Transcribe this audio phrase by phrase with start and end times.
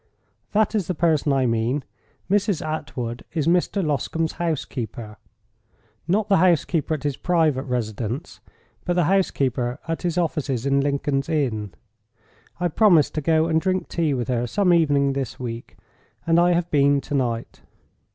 [0.53, 1.83] "That is the person I mean.
[2.27, 2.65] Mrs.
[2.65, 3.85] Attwood is Mr.
[3.85, 5.17] Loscombe's housekeeper;
[6.07, 8.39] not the housekeeper at his private residence,
[8.83, 11.75] but the housekeeper at his offices in Lincoln's Inn.
[12.59, 15.77] I promised to go and drink tea with her some evening this week,
[16.25, 17.61] and I have been to night.